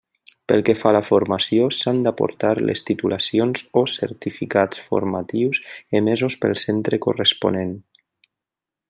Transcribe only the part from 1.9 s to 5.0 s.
d'aportar les titulacions o certificats